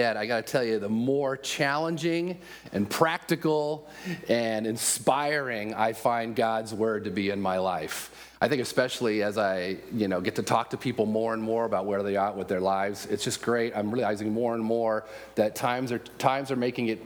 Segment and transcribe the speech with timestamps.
[0.00, 2.38] Yet, I got to tell you, the more challenging
[2.72, 3.88] and practical
[4.28, 8.12] and inspiring I find God's word to be in my life.
[8.40, 11.64] I think especially as I, you know, get to talk to people more and more
[11.64, 13.76] about where they are with their lives, it's just great.
[13.76, 17.04] I'm realizing more and more that times are times are making it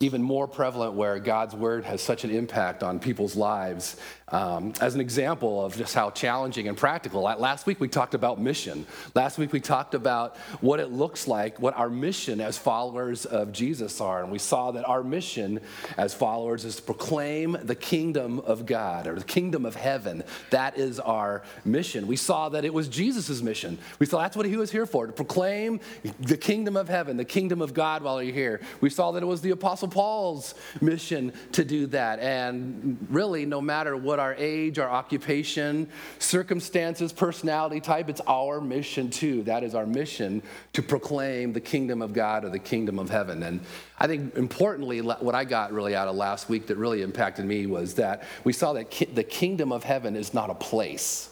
[0.00, 3.96] even more prevalent where God's word has such an impact on people's lives.
[4.30, 8.40] Um, as an example of just how challenging and practical, last week we talked about
[8.40, 8.86] mission.
[9.14, 13.52] Last week we talked about what it looks like, what our mission as followers of
[13.52, 14.22] Jesus are.
[14.22, 15.60] And we saw that our mission
[15.96, 20.22] as followers is to proclaim the kingdom of God or the kingdom of heaven.
[20.50, 22.06] That is our mission.
[22.06, 23.78] We saw that it was Jesus' mission.
[23.98, 25.80] We saw that's what he was here for, to proclaim
[26.20, 28.60] the kingdom of heaven, the kingdom of God while you're here.
[28.80, 32.18] We saw that it was the Apostle Apostle Paul's mission to do that.
[32.20, 35.88] And really, no matter what our age, our occupation,
[36.18, 39.42] circumstances, personality type, it's our mission too.
[39.42, 40.42] That is our mission
[40.72, 43.42] to proclaim the kingdom of God or the kingdom of heaven.
[43.42, 43.60] And
[43.98, 47.66] I think importantly, what I got really out of last week that really impacted me
[47.66, 51.30] was that we saw that the kingdom of heaven is not a place.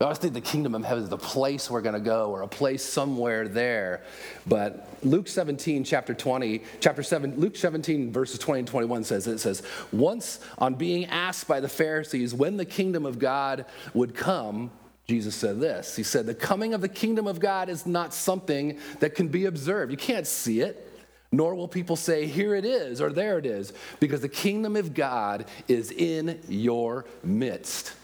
[0.00, 2.42] I always think the kingdom of heaven is the place we're going to go or
[2.42, 4.04] a place somewhere there.
[4.46, 9.38] But Luke 17, chapter 20, chapter 7, Luke 17, verses 20 and 21 says, it
[9.38, 14.70] says, Once on being asked by the Pharisees when the kingdom of God would come,
[15.08, 15.96] Jesus said this.
[15.96, 19.46] He said, The coming of the kingdom of God is not something that can be
[19.46, 19.90] observed.
[19.90, 20.92] You can't see it,
[21.32, 24.94] nor will people say, Here it is, or there it is, because the kingdom of
[24.94, 27.94] God is in your midst.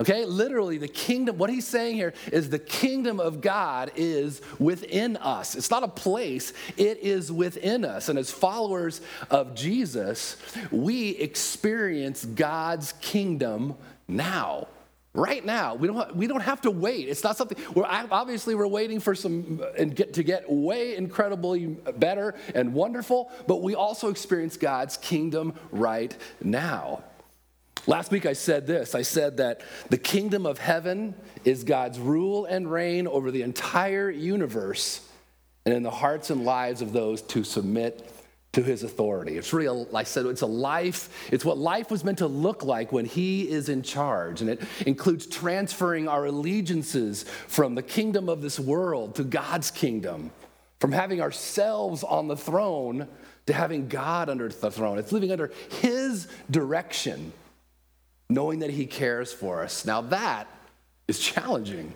[0.00, 5.18] Okay, literally, the kingdom, what he's saying here is the kingdom of God is within
[5.18, 5.54] us.
[5.54, 8.08] It's not a place, it is within us.
[8.08, 10.38] And as followers of Jesus,
[10.70, 13.74] we experience God's kingdom
[14.08, 14.68] now.
[15.12, 17.08] Right now, we don't, we don't have to wait.
[17.08, 21.66] It's not something, we're, obviously, we're waiting for some, and get, to get way incredibly
[21.66, 27.04] better and wonderful, but we also experience God's kingdom right now.
[27.86, 32.44] Last week I said this I said that the kingdom of heaven is God's rule
[32.44, 35.06] and reign over the entire universe
[35.64, 38.10] and in the hearts and lives of those to submit
[38.52, 39.38] to his authority.
[39.38, 42.64] It's really, a, I said, it's a life, it's what life was meant to look
[42.64, 44.40] like when he is in charge.
[44.40, 50.32] And it includes transferring our allegiances from the kingdom of this world to God's kingdom,
[50.80, 53.06] from having ourselves on the throne
[53.46, 54.98] to having God under the throne.
[54.98, 57.32] It's living under his direction
[58.30, 59.84] knowing that He cares for us.
[59.84, 60.46] Now, that
[61.08, 61.92] is challenging.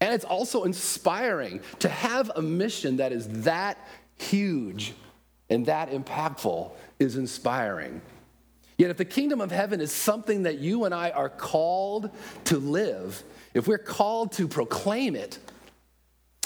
[0.00, 3.78] And it's also inspiring to have a mission that is that
[4.16, 4.94] huge
[5.48, 8.00] and that impactful is inspiring.
[8.76, 12.10] Yet, if the kingdom of heaven is something that you and I are called
[12.46, 13.22] to live,
[13.52, 15.38] if we're called to proclaim it,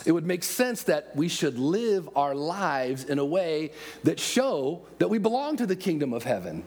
[0.05, 3.73] it would make sense that we should live our lives in a way
[4.05, 6.65] that show that we belong to the kingdom of heaven.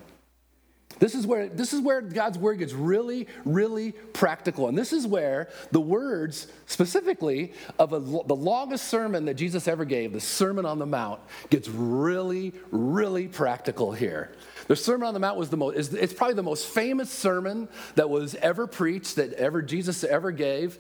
[1.01, 5.07] This is where this is where God's word gets really, really practical, and this is
[5.07, 10.63] where the words, specifically of a, the longest sermon that Jesus ever gave, the Sermon
[10.63, 11.19] on the Mount,
[11.50, 14.31] gets really, really practical here.
[14.67, 18.07] The Sermon on the Mount was the most, it's probably the most famous sermon that
[18.07, 20.78] was ever preached, that ever Jesus ever gave.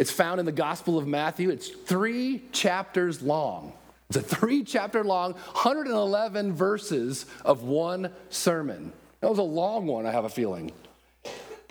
[0.00, 1.50] It's found in the Gospel of Matthew.
[1.50, 3.72] It's three chapters long.
[4.08, 8.92] It's a three chapter long, 111 verses of one sermon.
[9.20, 10.72] That was a long one, I have a feeling.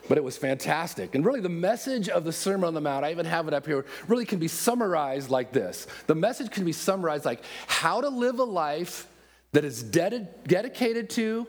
[0.10, 1.16] But it was fantastic.
[1.16, 3.66] And really, the message of the Sermon on the Mount, I even have it up
[3.66, 5.88] here, really can be summarized like this.
[6.08, 9.08] The message can be summarized like how to live a life
[9.52, 11.48] that is ded- dedicated to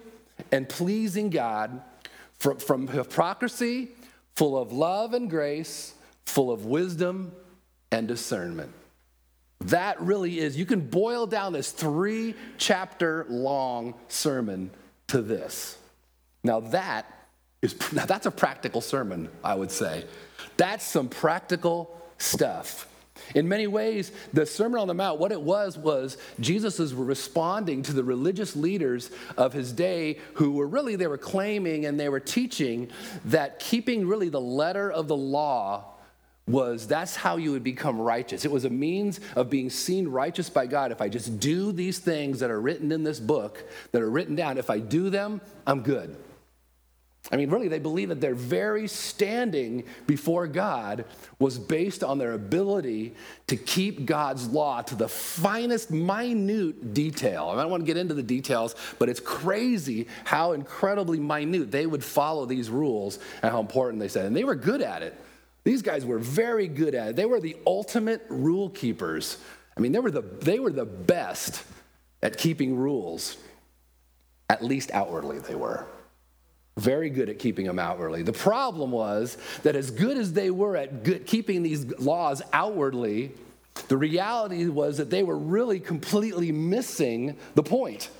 [0.50, 1.82] and pleasing God
[2.38, 3.90] from, from hypocrisy,
[4.34, 5.94] full of love and grace,
[6.24, 7.32] full of wisdom
[7.90, 8.72] and discernment.
[9.60, 14.70] That really is, you can boil down this three chapter long sermon
[15.08, 15.76] to this.
[16.44, 17.06] Now that
[17.62, 20.04] is now that's a practical sermon, I would say.
[20.56, 22.88] That's some practical stuff.
[23.34, 27.82] In many ways, the Sermon on the Mount, what it was, was Jesus was responding
[27.82, 32.08] to the religious leaders of his day who were really, they were claiming and they
[32.08, 32.90] were teaching
[33.26, 35.94] that keeping really the letter of the law
[36.46, 38.46] was that's how you would become righteous.
[38.46, 40.92] It was a means of being seen righteous by God.
[40.92, 43.62] If I just do these things that are written in this book,
[43.92, 46.16] that are written down, if I do them, I'm good.
[47.30, 51.04] I mean, really, they believe that their very standing before God
[51.38, 53.14] was based on their ability
[53.48, 57.50] to keep God's law to the finest, minute detail.
[57.50, 61.86] I don't want to get into the details, but it's crazy how incredibly minute they
[61.86, 64.24] would follow these rules and how important they said.
[64.24, 65.14] And they were good at it.
[65.64, 67.16] These guys were very good at it.
[67.16, 69.36] They were the ultimate rule keepers
[69.78, 71.62] I mean, they were the, they were the best
[72.20, 73.36] at keeping rules,
[74.50, 75.86] at least outwardly, they were.
[76.78, 78.22] Very good at keeping them outwardly.
[78.22, 83.32] The problem was that as good as they were at good, keeping these laws outwardly,
[83.88, 88.10] the reality was that they were really completely missing the point.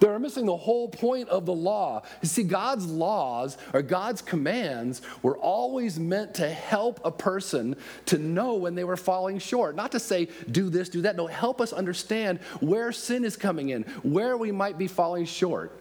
[0.00, 2.04] They were missing the whole point of the law.
[2.22, 7.76] You see, God's laws or God's commands were always meant to help a person
[8.06, 9.76] to know when they were falling short.
[9.76, 11.16] Not to say, do this, do that.
[11.16, 15.78] No, help us understand where sin is coming in, where we might be falling short.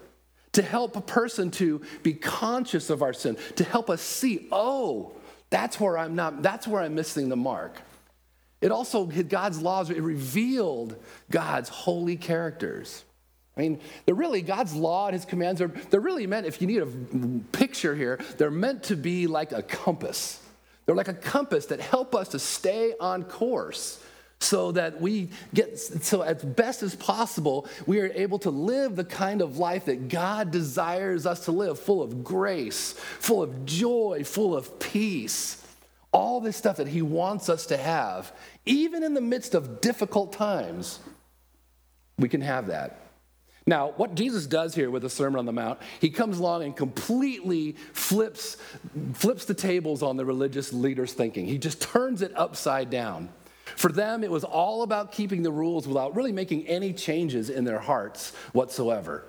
[0.56, 5.14] To help a person to be conscious of our sin, to help us see, oh,
[5.50, 7.82] that's where I'm not, that's where I'm missing the mark.
[8.62, 10.96] It also, God's laws, it revealed
[11.30, 13.04] God's holy characters.
[13.58, 16.68] I mean, they're really, God's law and his commands are, they're really meant, if you
[16.68, 16.88] need a
[17.58, 20.42] picture here, they're meant to be like a compass.
[20.86, 24.02] They're like a compass that help us to stay on course
[24.46, 29.04] so that we get, so as best as possible, we are able to live the
[29.04, 34.22] kind of life that God desires us to live, full of grace, full of joy,
[34.24, 35.66] full of peace.
[36.12, 38.32] All this stuff that he wants us to have,
[38.66, 41.00] even in the midst of difficult times,
[42.18, 43.00] we can have that.
[43.68, 46.78] Now, what Jesus does here with the Sermon on the Mount, he comes along and
[46.78, 48.58] completely flips,
[49.14, 51.48] flips the tables on the religious leaders' thinking.
[51.48, 53.30] He just turns it upside down.
[53.76, 57.64] For them, it was all about keeping the rules without really making any changes in
[57.66, 59.26] their hearts whatsoever,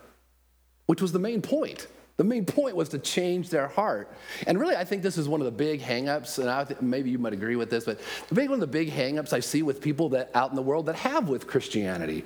[0.87, 1.87] which was the main point.
[2.17, 4.11] The main point was to change their heart.
[4.47, 7.19] And really, I think this is one of the big hangups, and I, maybe you
[7.19, 8.01] might agree with this, but
[8.31, 10.87] the one of the big hangups I see with people that out in the world
[10.87, 12.25] that have with Christianity.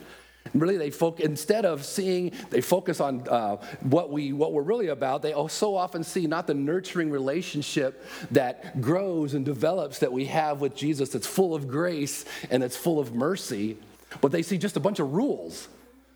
[0.54, 4.88] Really, they focus, instead of seeing, they focus on uh, what, we, what we're really
[4.88, 5.22] about.
[5.22, 10.60] They so often see not the nurturing relationship that grows and develops that we have
[10.60, 13.76] with Jesus that's full of grace and that's full of mercy,
[14.20, 15.68] but they see just a bunch of rules,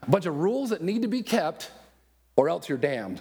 [0.03, 1.71] a bunch of rules that need to be kept,
[2.35, 3.21] or else you're damned.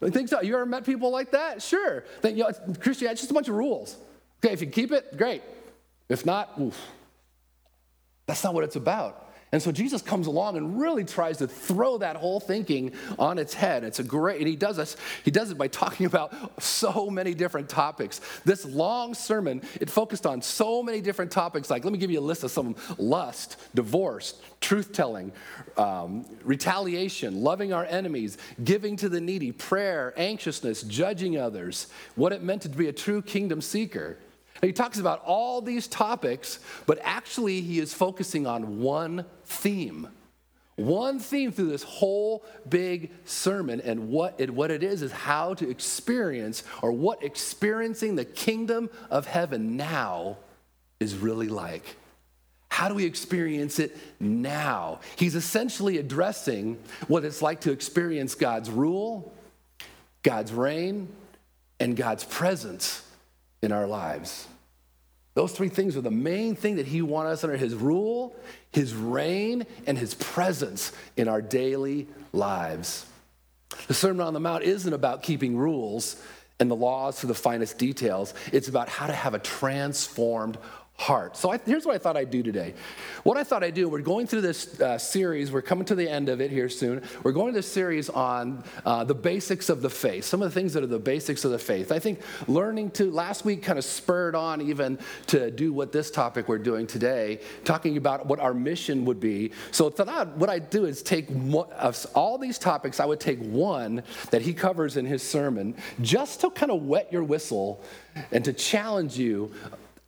[0.00, 0.40] I think so.
[0.40, 1.62] You ever met people like that?
[1.62, 2.04] Sure.
[2.20, 3.96] Think, you know, it's, Christianity, it's just a bunch of rules.
[4.42, 5.42] Okay, if you keep it, great.
[6.08, 6.78] If not, oof.
[8.26, 9.23] That's not what it's about.
[9.54, 12.90] And so Jesus comes along and really tries to throw that whole thinking
[13.20, 13.84] on its head.
[13.84, 17.34] It's a great, and he does this, he does it by talking about so many
[17.34, 18.20] different topics.
[18.44, 21.70] This long sermon, it focused on so many different topics.
[21.70, 25.30] Like, let me give you a list of some lust, divorce, truth telling,
[25.76, 31.86] um, retaliation, loving our enemies, giving to the needy, prayer, anxiousness, judging others,
[32.16, 34.18] what it meant to be a true kingdom seeker.
[34.66, 40.08] He talks about all these topics, but actually, he is focusing on one theme.
[40.76, 45.54] One theme through this whole big sermon, and what it, what it is is how
[45.54, 50.38] to experience, or what experiencing the kingdom of heaven now
[50.98, 51.96] is really like.
[52.70, 54.98] How do we experience it now?
[55.14, 59.32] He's essentially addressing what it's like to experience God's rule,
[60.24, 61.08] God's reign,
[61.78, 63.06] and God's presence
[63.62, 64.48] in our lives.
[65.34, 68.34] Those three things are the main thing that he wants us under his rule,
[68.70, 73.06] his reign, and his presence in our daily lives.
[73.88, 76.22] The Sermon on the Mount isn't about keeping rules
[76.60, 78.32] and the laws to the finest details.
[78.52, 80.56] It's about how to have a transformed
[80.96, 81.36] heart.
[81.36, 82.72] So I, here's what I thought I'd do today.
[83.24, 86.08] What I thought I'd do, we're going through this uh, series, we're coming to the
[86.08, 87.02] end of it here soon.
[87.24, 90.58] We're going to this series on uh, the basics of the faith, some of the
[90.58, 91.90] things that are the basics of the faith.
[91.90, 96.12] I think learning to, last week kind of spurred on even to do what this
[96.12, 99.50] topic we're doing today, talking about what our mission would be.
[99.72, 103.40] So thought what I'd do is take one, of all these topics, I would take
[103.40, 107.82] one that he covers in his sermon just to kind of wet your whistle
[108.30, 109.52] and to challenge you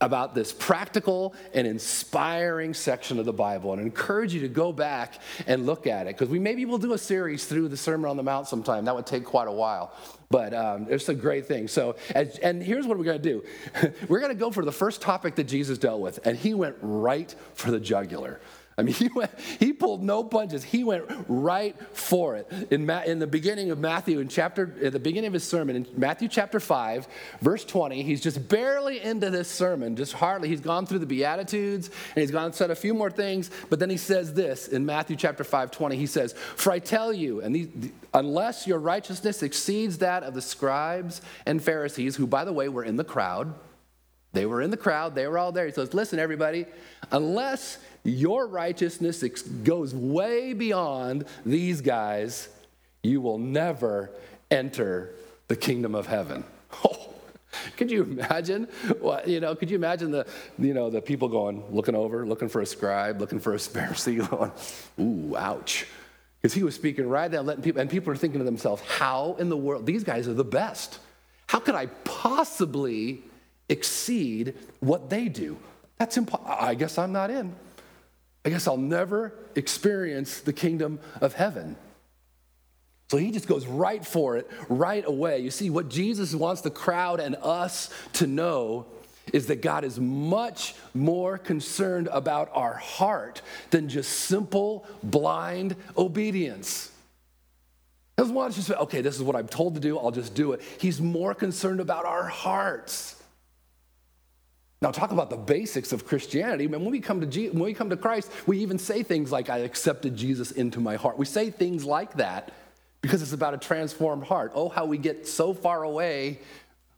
[0.01, 5.21] about this practical and inspiring section of the Bible and encourage you to go back
[5.47, 8.17] and look at it because we maybe will do a series through the Sermon on
[8.17, 8.85] the Mount sometime.
[8.85, 9.95] That would take quite a while,
[10.29, 11.67] but um, it's a great thing.
[11.67, 13.45] So, as, and here's what we're going to do
[14.09, 16.77] we're going to go for the first topic that Jesus dealt with, and he went
[16.83, 18.41] right for the jugular.
[18.79, 20.65] I mean, he, went, he pulled no punches.
[20.65, 22.51] He went right for it.
[22.71, 25.77] In, Ma- in the beginning of Matthew, in chapter, at the beginning of his sermon,
[25.77, 27.09] in Matthew chapter 5,
[27.41, 30.49] verse 20, he's just barely into this sermon, just hardly.
[30.49, 33.79] He's gone through the Beatitudes and he's gone and said a few more things, but
[33.79, 35.97] then he says this in Matthew chapter 5, 20.
[35.97, 37.69] He says, For I tell you, and these,
[38.13, 42.85] unless your righteousness exceeds that of the scribes and Pharisees, who, by the way, were
[42.85, 43.55] in the crowd,
[44.37, 45.65] they were in the crowd, they were all there.
[45.65, 46.67] He says, Listen, everybody,
[47.11, 52.49] unless your righteousness goes way beyond these guys,
[53.03, 54.11] you will never
[54.51, 55.15] enter
[55.49, 56.45] the kingdom of heaven.
[56.85, 57.11] Oh,
[57.77, 58.65] could you imagine?
[59.01, 60.27] What, you know, could you imagine the,
[60.59, 64.29] you know, the people going, looking over, looking for a scribe, looking for a Pharisee,
[64.31, 64.53] going,
[65.01, 65.87] ooh, ouch.
[66.41, 69.37] Because he was speaking right down, letting people, and people are thinking to themselves, how
[69.39, 70.99] in the world, these guys are the best.
[71.49, 73.23] How could I possibly
[73.69, 75.57] exceed what they do?
[75.99, 76.55] That's impossible.
[76.61, 77.55] I guess I'm not in.
[78.47, 81.75] I guess I'll never experience the kingdom of heaven.
[83.11, 85.41] So he just goes right for it right away.
[85.41, 88.87] You see, what Jesus wants the crowd and us to know
[89.33, 96.93] is that God is much more concerned about our heart than just simple, blind obedience.
[98.17, 100.13] He doesn't want to just say, okay, this is what I'm told to do, I'll
[100.13, 100.63] just do it.
[100.79, 103.21] He's more concerned about our hearts.
[104.83, 106.67] Now, talk about the basics of Christianity.
[106.67, 109.49] When we, come to Je- when we come to Christ, we even say things like,
[109.49, 111.17] I accepted Jesus into my heart.
[111.17, 112.53] We say things like that
[113.01, 114.53] because it's about a transformed heart.
[114.55, 116.41] Oh, how we get so far away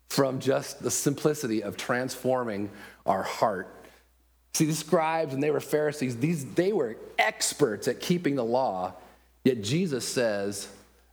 [0.09, 2.71] from just the simplicity of transforming
[3.07, 3.75] our heart.
[4.55, 8.95] See, the scribes and they were Pharisees, these, they were experts at keeping the law,
[9.45, 10.69] yet Jesus says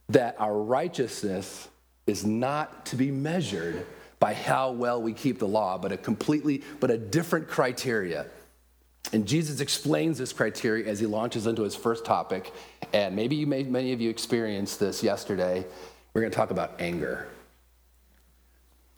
[0.10, 1.68] that our righteousness
[2.08, 3.86] is not to be measured
[4.26, 8.26] by how well we keep the law, but a completely, but a different criteria.
[9.14, 12.52] And Jesus explains this criteria as he launches into his first topic.
[12.92, 15.64] And maybe you may, many of you experienced this yesterday.
[16.12, 17.28] We're going to talk about anger.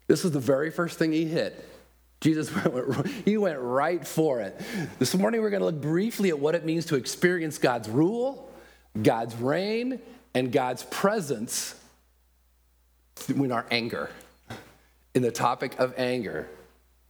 [0.08, 1.62] This is the very first thing he hit.
[2.22, 4.58] Jesus went, he went right for it.
[4.98, 8.50] This morning we're going to look briefly at what it means to experience God's rule,
[9.04, 10.00] God's reign,
[10.34, 11.76] and God's presence
[13.28, 14.10] in our anger.
[15.14, 16.48] In the topic of anger.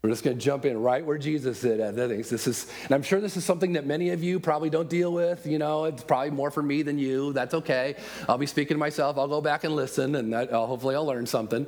[0.01, 1.96] We're just going to jump in right where Jesus did at.
[1.96, 5.12] This is, and I'm sure this is something that many of you probably don't deal
[5.12, 5.46] with.
[5.46, 7.34] You know, it's probably more for me than you.
[7.34, 7.96] That's okay.
[8.30, 9.18] I'll be speaking to myself.
[9.18, 11.68] I'll go back and listen, and uh, hopefully I'll learn something.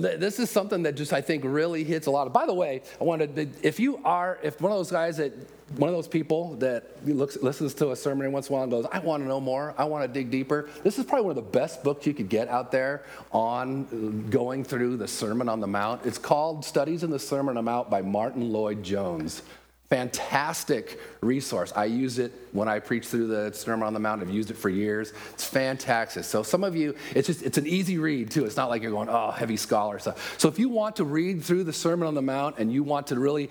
[0.00, 2.26] But this is something that just I think really hits a lot.
[2.26, 5.32] Of, by the way, I wanted if you are if one of those guys that
[5.76, 8.62] one of those people that looks, listens to a sermon every once in a while
[8.62, 10.68] and goes, I want to know more, I want to dig deeper.
[10.84, 13.02] This is probably one of the best books you could get out there
[13.32, 16.06] on uh, going through the Sermon on the Mount.
[16.06, 19.42] It's called Studies in the Sermon on the Mount by Martyn Lloyd-Jones.
[19.90, 21.72] Fantastic resource.
[21.74, 24.22] I use it when I preach through the Sermon on the Mount.
[24.22, 25.12] I've used it for years.
[25.32, 26.24] It's fantastic.
[26.24, 28.44] So some of you, it's just it's an easy read too.
[28.44, 30.38] It's not like you're going, oh, heavy scholar stuff.
[30.38, 33.08] So if you want to read through the Sermon on the Mount and you want
[33.08, 33.50] to really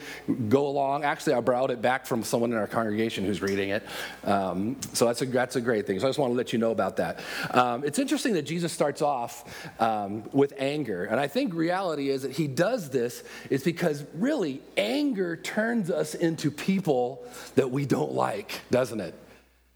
[0.50, 3.84] go along, actually I borrowed it back from someone in our congregation who's reading it.
[4.24, 6.00] Um, so that's a that's a great thing.
[6.00, 7.20] So I just want to let you know about that.
[7.52, 9.44] Um, it's interesting that Jesus starts off
[9.82, 14.62] um, with anger, and I think reality is that he does this is because really
[14.78, 17.26] anger turns us into people
[17.58, 19.16] that we don't like, doesn't it?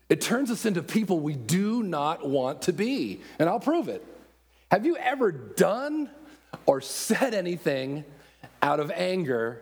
[0.07, 3.21] It turns us into people we do not want to be.
[3.39, 4.05] And I'll prove it.
[4.69, 6.09] Have you ever done
[6.67, 8.05] or said anything
[8.61, 9.61] out of anger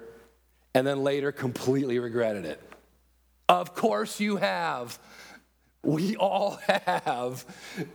[0.74, 2.62] and then later completely regretted it?
[3.48, 5.00] Of course you have.
[5.82, 7.46] We all have.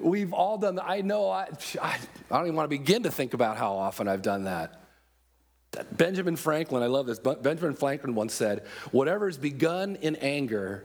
[0.00, 0.88] We've all done that.
[0.88, 1.48] I know, I,
[1.82, 1.98] I,
[2.30, 4.83] I don't even want to begin to think about how often I've done that.
[5.92, 7.18] Benjamin Franklin, I love this.
[7.18, 10.84] Benjamin Franklin once said, Whatever is begun in anger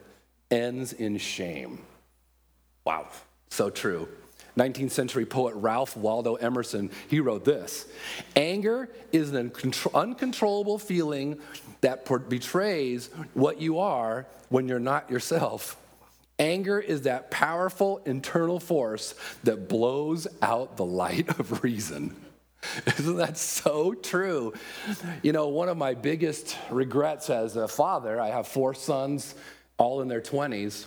[0.51, 1.81] ends in shame.
[2.85, 3.07] Wow,
[3.49, 4.07] so true.
[4.57, 7.85] 19th century poet Ralph Waldo Emerson, he wrote this
[8.35, 9.51] Anger is an
[9.93, 11.39] uncontrollable feeling
[11.81, 15.77] that betrays what you are when you're not yourself.
[16.37, 22.15] Anger is that powerful internal force that blows out the light of reason.
[22.97, 24.53] Isn't that so true?
[25.21, 29.35] You know, one of my biggest regrets as a father, I have four sons,
[29.77, 30.85] all in their 20s.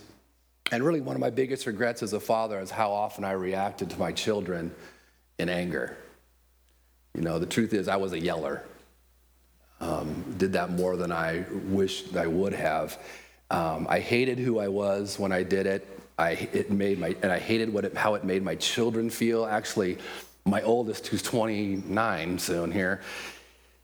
[0.71, 3.91] And really, one of my biggest regrets as a father is how often I reacted
[3.91, 4.75] to my children
[5.39, 5.97] in anger.
[7.15, 8.65] You know, the truth is, I was a yeller.
[9.81, 12.99] Um, did that more than I wished I would have.
[13.51, 15.87] Um, I hated who I was when I did it.
[16.19, 19.45] I, it made my, and I hated what it, how it made my children feel.
[19.45, 19.99] Actually,
[20.45, 23.01] my oldest, who's 29 soon here,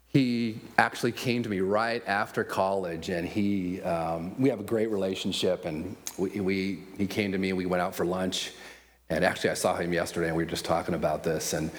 [0.09, 4.91] he actually came to me right after college, and he um, we have a great
[4.91, 5.67] relationship.
[5.67, 8.53] And we, we he came to me, and we went out for lunch.
[9.11, 11.53] And actually, I saw him yesterday, and we were just talking about this.
[11.53, 11.71] And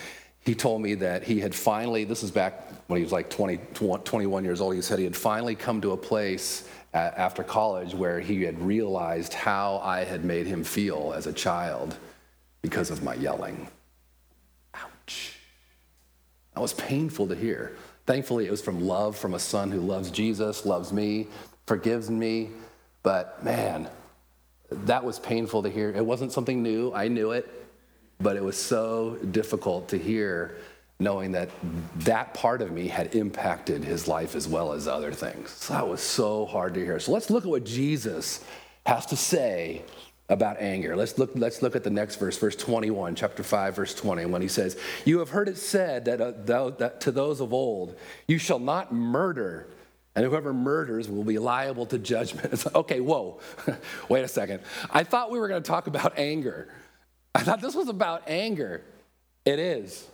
[0.45, 3.57] he told me that he had finally, this is back when he was like 20,
[3.75, 8.19] 21 years old, he said he had finally come to a place after college where
[8.19, 11.95] he had realized how I had made him feel as a child
[12.61, 13.67] because of my yelling.
[16.59, 17.71] That was painful to hear.
[18.05, 21.27] Thankfully, it was from love from a son who loves Jesus, loves me,
[21.67, 22.49] forgives me.
[23.01, 23.87] But man,
[24.69, 25.89] that was painful to hear.
[25.89, 27.49] It wasn't something new, I knew it,
[28.19, 30.57] but it was so difficult to hear
[30.99, 31.49] knowing that
[31.99, 35.51] that part of me had impacted his life as well as other things.
[35.51, 36.99] So that was so hard to hear.
[36.99, 38.43] So let's look at what Jesus
[38.85, 39.83] has to say
[40.29, 40.95] about anger.
[40.95, 44.41] Let's look, let's look at the next verse, verse 21, chapter 5, verse 20, when
[44.41, 48.37] he says, You have heard it said that, uh, that to those of old, you
[48.37, 49.67] shall not murder,
[50.15, 52.63] and whoever murders will be liable to judgment.
[52.75, 53.39] okay, whoa,
[54.09, 54.61] wait a second.
[54.91, 56.69] I thought we were going to talk about anger.
[57.33, 58.83] I thought this was about anger.
[59.45, 60.07] It is.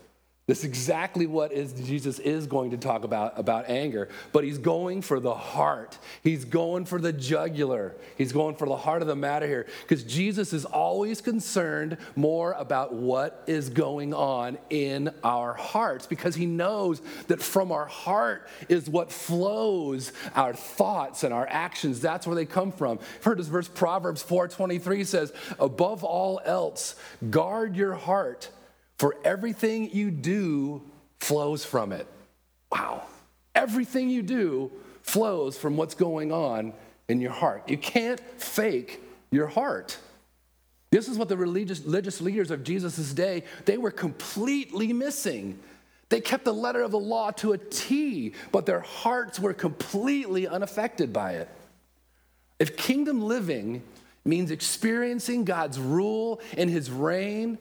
[0.48, 4.60] This is exactly what is, Jesus is going to talk about about anger, but he's
[4.60, 5.98] going for the heart.
[6.22, 7.96] He's going for the jugular.
[8.16, 12.52] He's going for the heart of the matter here because Jesus is always concerned more
[12.60, 18.48] about what is going on in our hearts because he knows that from our heart
[18.70, 22.02] is what flows our thoughts and our actions.
[22.02, 23.00] That's where they come from.
[23.18, 26.94] I've heard this verse Proverbs 4:23 says, "Above all else,
[27.32, 28.52] guard your heart."
[28.98, 30.82] For everything you do
[31.20, 32.08] flows from it.
[32.72, 33.04] Wow.
[33.54, 34.72] Everything you do
[35.02, 36.74] flows from what's going on
[37.08, 37.70] in your heart.
[37.70, 39.98] You can't fake your heart.
[40.92, 45.60] This is what the religious, religious leaders of Jesus' day, they were completely missing.
[46.10, 50.48] They kept the letter of the law to a T, but their hearts were completely
[50.48, 51.50] unaffected by it.
[52.60, 53.84] If kingdom living
[54.24, 57.58] means experiencing God's rule and his reign,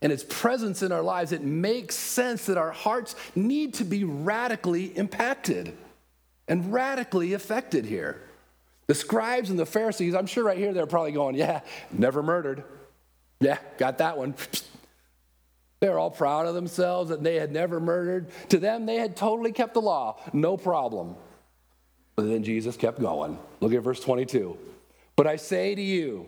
[0.00, 4.04] and its presence in our lives, it makes sense that our hearts need to be
[4.04, 5.76] radically impacted
[6.46, 8.20] and radically affected here.
[8.86, 11.60] The scribes and the Pharisees, I'm sure right here they're probably going, Yeah,
[11.92, 12.64] never murdered.
[13.40, 14.34] Yeah, got that one.
[15.80, 18.30] They're all proud of themselves that they had never murdered.
[18.48, 21.14] To them, they had totally kept the law, no problem.
[22.16, 23.38] But then Jesus kept going.
[23.60, 24.58] Look at verse 22.
[25.14, 26.26] But I say to you,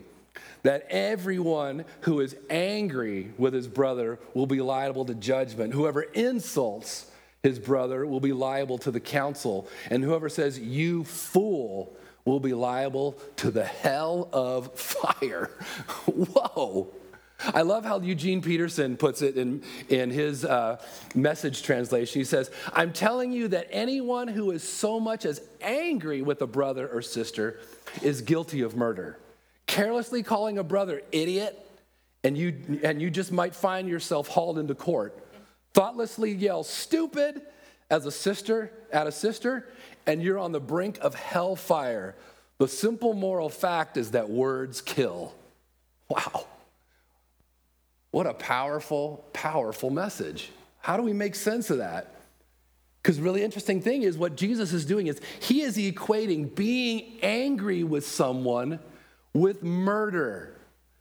[0.63, 5.73] that everyone who is angry with his brother will be liable to judgment.
[5.73, 7.11] Whoever insults
[7.43, 9.69] his brother will be liable to the council.
[9.89, 15.51] And whoever says, You fool, will be liable to the hell of fire.
[16.07, 16.93] Whoa.
[17.55, 20.79] I love how Eugene Peterson puts it in, in his uh,
[21.15, 22.21] message translation.
[22.21, 26.47] He says, I'm telling you that anyone who is so much as angry with a
[26.47, 27.61] brother or sister
[28.03, 29.19] is guilty of murder
[29.71, 31.57] carelessly calling a brother idiot,
[32.25, 35.17] and you, and you just might find yourself hauled into court.
[35.75, 37.41] Thoughtlessly yell stupid
[37.89, 39.69] as a sister at a sister,
[40.07, 42.17] and you're on the brink of hellfire.
[42.59, 45.33] The simple moral fact is that words kill.
[46.09, 46.47] Wow.
[48.11, 50.51] What a powerful, powerful message.
[50.81, 52.13] How do we make sense of that?
[53.01, 57.85] Because really interesting thing is what Jesus is doing is he is equating being angry
[57.85, 58.81] with someone
[59.33, 60.57] with murder.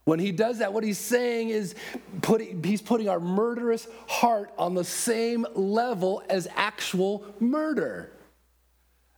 [0.05, 1.75] When he does that, what he's saying is
[2.21, 8.11] putting, he's putting our murderous heart on the same level as actual murder.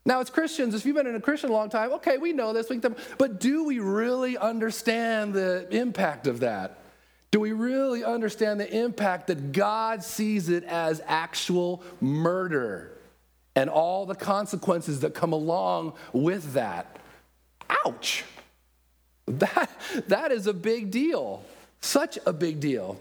[0.05, 2.53] Now, as Christians, if you've been in a Christian a long time, okay, we know
[2.53, 2.69] this,
[3.17, 6.79] but do we really understand the impact of that?
[7.29, 12.97] Do we really understand the impact that God sees it as actual murder
[13.55, 16.97] and all the consequences that come along with that?
[17.85, 18.25] Ouch.
[19.27, 19.69] That,
[20.07, 21.43] that is a big deal,
[21.79, 22.99] such a big deal.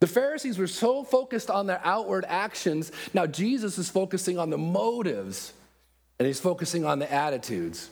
[0.00, 2.92] The Pharisees were so focused on their outward actions.
[3.12, 5.52] Now, Jesus is focusing on the motives
[6.18, 7.90] and he's focusing on the attitudes.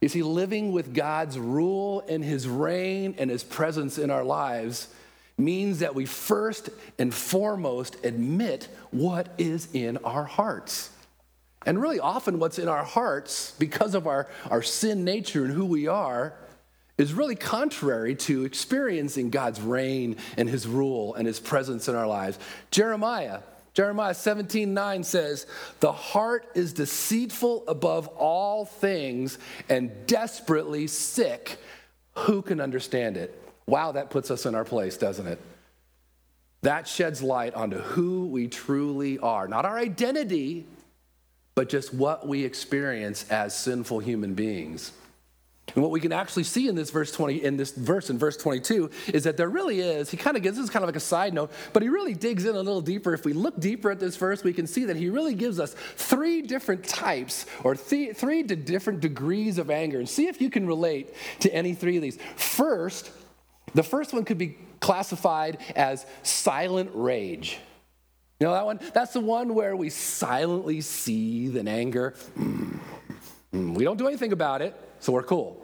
[0.00, 4.88] You see, living with God's rule and his reign and his presence in our lives
[5.36, 10.90] means that we first and foremost admit what is in our hearts.
[11.66, 15.66] And really, often, what's in our hearts, because of our, our sin nature and who
[15.66, 16.34] we are,
[17.00, 22.06] is really contrary to experiencing God's reign and his rule and his presence in our
[22.06, 22.38] lives.
[22.70, 23.40] Jeremiah,
[23.72, 25.46] Jeremiah 17, 9 says,
[25.80, 29.38] The heart is deceitful above all things
[29.70, 31.56] and desperately sick.
[32.18, 33.34] Who can understand it?
[33.64, 35.40] Wow, that puts us in our place, doesn't it?
[36.60, 39.48] That sheds light onto who we truly are.
[39.48, 40.66] Not our identity,
[41.54, 44.92] but just what we experience as sinful human beings.
[45.74, 48.36] And what we can actually see in this verse 20, in this verse in verse
[48.36, 51.00] 22, is that there really is, he kind of gives this kind of like a
[51.00, 53.14] side note, but he really digs in a little deeper.
[53.14, 55.74] If we look deeper at this verse, we can see that he really gives us
[55.96, 59.98] three different types or th- three different degrees of anger.
[59.98, 62.18] And see if you can relate to any three of these.
[62.36, 63.10] First,
[63.74, 67.58] the first one could be classified as silent rage.
[68.40, 68.80] You know that one?
[68.94, 72.14] That's the one where we silently seethe in anger.
[72.38, 72.80] Mm.
[73.52, 73.74] Mm.
[73.74, 75.59] We don't do anything about it so we're cool.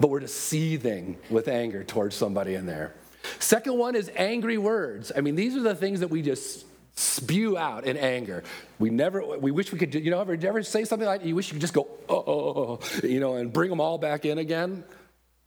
[0.00, 2.94] But we're just seething with anger towards somebody in there.
[3.38, 5.12] Second one is angry words.
[5.14, 8.42] I mean, these are the things that we just spew out in anger.
[8.78, 11.48] We never, we wish we could, you know, ever, ever say something like, you wish
[11.48, 14.38] you could just go, oh, oh, oh, you know, and bring them all back in
[14.38, 14.84] again?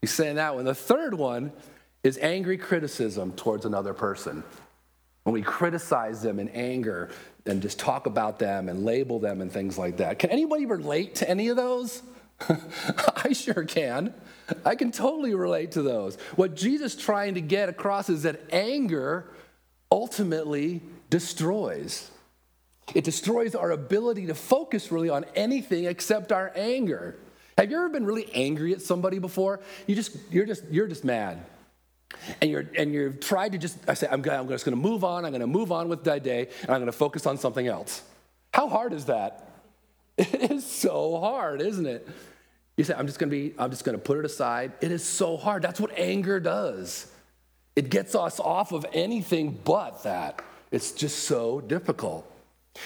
[0.02, 0.66] He's saying that one.
[0.66, 1.52] The third one
[2.04, 4.44] is angry criticism towards another person.
[5.24, 7.10] When we criticize them in anger
[7.46, 10.20] and just talk about them and label them and things like that.
[10.20, 12.02] Can anybody relate to any of those?
[13.24, 14.14] I sure can.
[14.66, 16.18] I can totally relate to those.
[16.36, 19.30] What Jesus is trying to get across is that anger
[19.92, 22.10] ultimately destroys.
[22.94, 27.16] It destroys our ability to focus really on anything except our anger.
[27.58, 29.62] Have you ever been really angry at somebody before?
[29.88, 31.46] You just you're just you're just mad.
[32.42, 35.04] And you're and you've tried to just I say I'm, I'm just going to move
[35.04, 35.26] on.
[35.26, 37.68] I'm going to move on with that day, and I'm going to focus on something
[37.68, 38.02] else.
[38.54, 39.50] How hard is that?
[40.16, 42.08] It is so hard, isn't it?
[42.78, 44.74] You say I'm just to be I'm just to put it aside.
[44.82, 45.62] It is so hard.
[45.62, 47.08] That's what anger does.
[47.76, 50.42] It gets us off of anything but that.
[50.72, 52.30] It's just so difficult.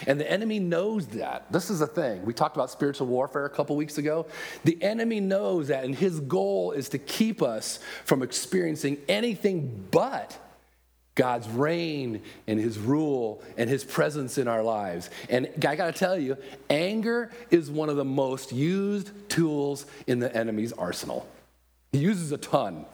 [0.06, 1.52] And the enemy knows that.
[1.52, 2.26] This is the thing.
[2.26, 4.26] We talked about spiritual warfare a couple weeks ago.
[4.66, 10.38] The enemy knows that, and his goal is to keep us from experiencing anything but
[11.18, 15.10] God's reign and his rule and his presence in our lives.
[15.30, 16.38] And I got to tell you,
[16.70, 21.28] anger is one of the most used tools in the enemy's arsenal.
[21.92, 22.86] He uses a ton.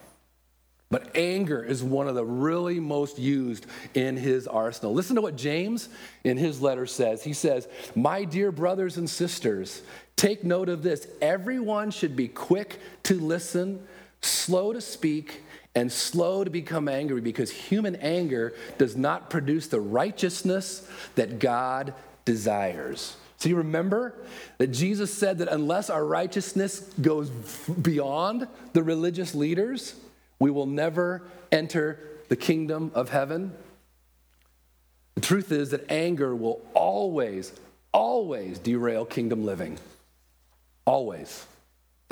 [0.90, 4.94] But anger is one of the really most used in his arsenal.
[4.94, 5.90] Listen to what James
[6.24, 7.24] in his letter says.
[7.24, 9.82] He says, My dear brothers and sisters,
[10.16, 11.08] take note of this.
[11.20, 13.86] Everyone should be quick to listen,
[14.22, 15.42] slow to speak,
[15.76, 21.94] and slow to become angry because human anger does not produce the righteousness that God
[22.26, 23.16] desires.
[23.38, 24.16] So you remember
[24.58, 29.96] that Jesus said that unless our righteousness goes beyond the religious leaders,
[30.40, 33.54] we will never enter the kingdom of heaven.
[35.16, 37.52] The truth is that anger will always,
[37.92, 39.78] always derail kingdom living.
[40.86, 41.46] Always.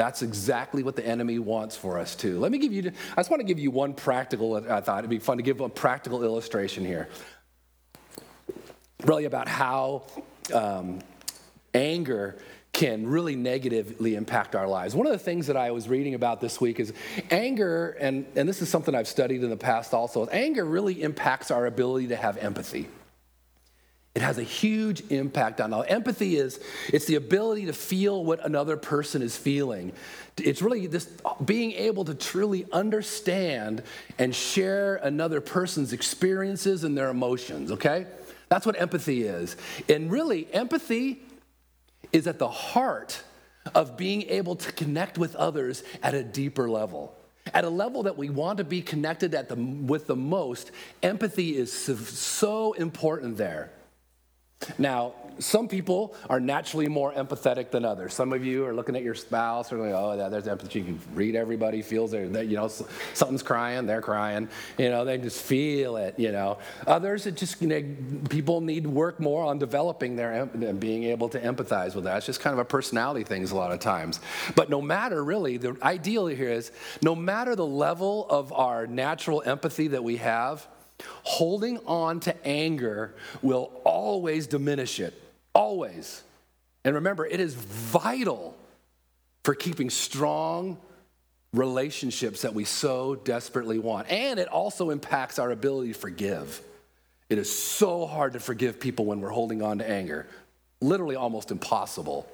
[0.01, 2.39] That's exactly what the enemy wants for us too.
[2.39, 5.11] Let me give you, I just want to give you one practical, I thought it'd
[5.11, 7.07] be fun to give a practical illustration here.
[9.05, 10.01] Really about how
[10.51, 11.01] um,
[11.75, 12.39] anger
[12.73, 14.95] can really negatively impact our lives.
[14.95, 16.93] One of the things that I was reading about this week is
[17.29, 21.51] anger, and, and this is something I've studied in the past also, anger really impacts
[21.51, 22.87] our ability to have empathy.
[24.13, 25.85] It has a huge impact on us.
[25.87, 26.59] Empathy is
[26.91, 29.93] it's the ability to feel what another person is feeling.
[30.37, 31.09] It's really this
[31.45, 33.83] being able to truly understand
[34.19, 38.05] and share another person's experiences and their emotions, okay?
[38.49, 39.55] That's what empathy is.
[39.87, 41.21] And really, empathy
[42.11, 43.23] is at the heart
[43.73, 47.15] of being able to connect with others at a deeper level.
[47.53, 50.71] At a level that we want to be connected at the, with the most,
[51.01, 53.71] empathy is so important there.
[54.77, 58.13] Now, some people are naturally more empathetic than others.
[58.13, 60.79] Some of you are looking at your spouse or like, oh, yeah, there's empathy.
[60.79, 62.25] You can read everybody feels there.
[62.25, 62.67] You know,
[63.13, 64.49] something's crying, they're crying.
[64.77, 66.17] You know, they just feel it.
[66.19, 67.83] You know, others, it just you know,
[68.29, 72.17] people need work more on developing their and being able to empathize with that.
[72.17, 74.19] It's just kind of a personality thing a lot of times.
[74.55, 76.71] But no matter really, the ideal here is
[77.01, 80.67] no matter the level of our natural empathy that we have
[81.23, 85.13] Holding on to anger will always diminish it,
[85.53, 86.23] always.
[86.83, 88.55] And remember, it is vital
[89.43, 90.77] for keeping strong
[91.53, 94.09] relationships that we so desperately want.
[94.09, 96.61] And it also impacts our ability to forgive.
[97.29, 100.27] It is so hard to forgive people when we're holding on to anger,
[100.81, 102.29] literally almost impossible.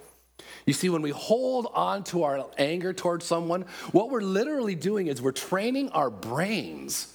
[0.65, 5.08] You see, when we hold on to our anger towards someone, what we're literally doing
[5.08, 7.13] is we're training our brains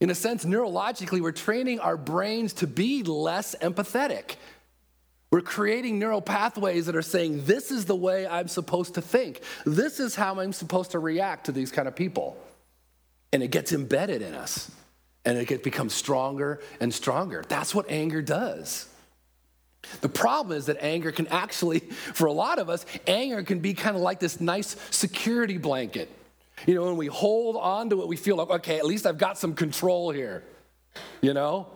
[0.00, 4.36] in a sense, neurologically, we're training our brains to be less empathetic.
[5.30, 9.42] We're creating neural pathways that are saying, this is the way I'm supposed to think.
[9.66, 12.36] This is how I'm supposed to react to these kind of people.
[13.32, 14.70] And it gets embedded in us
[15.24, 17.44] and it becomes stronger and stronger.
[17.46, 18.88] That's what anger does.
[20.00, 21.80] The problem is that anger can actually,
[22.14, 26.10] for a lot of us, anger can be kind of like this nice security blanket.
[26.66, 29.18] You know, when we hold on to it, we feel like, okay, at least I've
[29.18, 30.44] got some control here.
[31.20, 31.66] You know?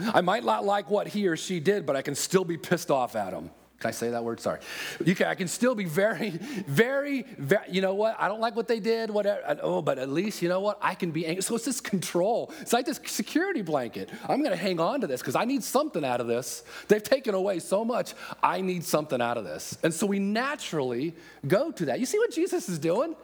[0.00, 2.90] I might not like what he or she did, but I can still be pissed
[2.90, 3.50] off at him.
[3.82, 4.38] Can I say that word?
[4.38, 4.60] Sorry.
[5.04, 8.14] Can, I can still be very, very, very, you know what?
[8.16, 9.58] I don't like what they did, whatever.
[9.60, 10.78] Oh, but at least, you know what?
[10.80, 11.42] I can be angry.
[11.42, 12.52] So it's this control.
[12.60, 14.08] It's like this security blanket.
[14.28, 16.62] I'm going to hang on to this because I need something out of this.
[16.86, 18.14] They've taken away so much.
[18.40, 19.76] I need something out of this.
[19.82, 21.98] And so we naturally go to that.
[21.98, 23.16] You see what Jesus is doing?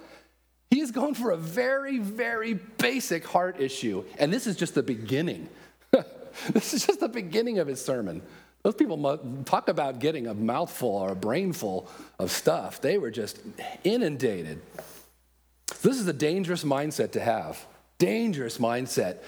[0.71, 4.05] He is going for a very, very basic heart issue.
[4.19, 5.49] And this is just the beginning.
[6.53, 8.23] this is just the beginning of his sermon.
[8.63, 12.81] Those people talk about getting a mouthful or a brainful of stuff.
[12.81, 13.39] They were just
[13.85, 14.61] inundated.
[15.83, 17.65] This is a dangerous mindset to have.
[17.99, 19.19] Dangerous mindset.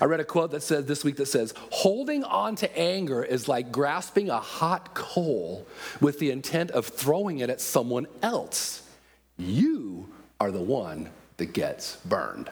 [0.00, 3.48] I read a quote that said this week that says, holding on to anger is
[3.48, 5.66] like grasping a hot coal
[6.00, 8.82] with the intent of throwing it at someone else.
[9.36, 10.08] You
[10.40, 12.50] are the one that gets burned.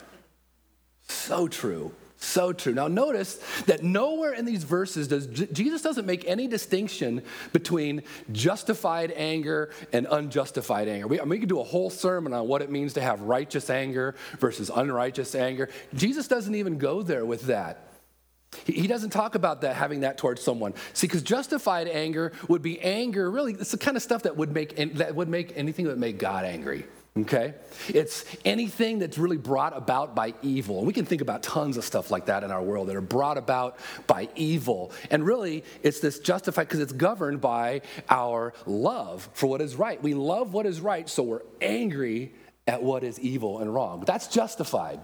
[1.08, 1.92] So true.
[2.18, 2.72] So true.
[2.72, 7.22] Now notice that nowhere in these verses does Jesus doesn't make any distinction
[7.52, 11.06] between justified anger and unjustified anger.
[11.06, 13.20] We, I mean, we could do a whole sermon on what it means to have
[13.20, 15.68] righteous anger versus unrighteous anger.
[15.94, 17.82] Jesus doesn't even go there with that.
[18.64, 20.72] He, doesn't talk about that having that towards someone.
[20.94, 23.30] See, because justified anger would be anger.
[23.30, 26.00] Really, it's the kind of stuff that would make that would make anything that would
[26.00, 26.86] make God angry
[27.18, 27.54] okay?
[27.88, 30.78] It's anything that's really brought about by evil.
[30.78, 33.00] And we can think about tons of stuff like that in our world that are
[33.00, 34.92] brought about by evil.
[35.10, 40.02] And really, it's this justified because it's governed by our love for what is right.
[40.02, 42.32] We love what is right, so we're angry
[42.66, 44.04] at what is evil and wrong.
[44.06, 45.00] That's justified.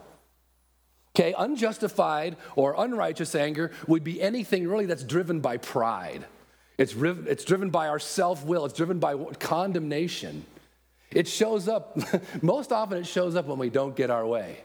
[1.15, 6.25] Okay, unjustified or unrighteous anger would be anything really that's driven by pride.
[6.79, 10.47] It's, it's driven by our self will, it's driven by condemnation.
[11.15, 11.97] It shows up,
[12.43, 14.59] most often, it shows up when we don't get our way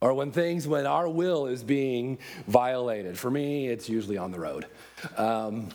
[0.00, 3.18] or when things, when our will is being violated.
[3.18, 4.66] For me, it's usually on the road.
[5.16, 5.68] Um,